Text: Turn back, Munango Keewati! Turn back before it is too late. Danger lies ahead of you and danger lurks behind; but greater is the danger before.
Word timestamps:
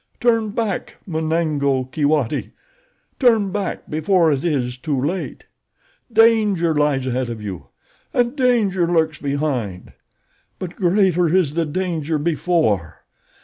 Turn 0.19 0.49
back, 0.49 0.95
Munango 1.07 1.83
Keewati! 1.91 2.49
Turn 3.19 3.51
back 3.51 3.87
before 3.87 4.31
it 4.31 4.43
is 4.43 4.75
too 4.75 4.99
late. 4.99 5.45
Danger 6.11 6.73
lies 6.73 7.05
ahead 7.05 7.29
of 7.29 7.39
you 7.39 7.67
and 8.11 8.35
danger 8.35 8.87
lurks 8.87 9.19
behind; 9.19 9.93
but 10.57 10.75
greater 10.77 11.27
is 11.29 11.53
the 11.53 11.67
danger 11.67 12.17
before. 12.17 13.01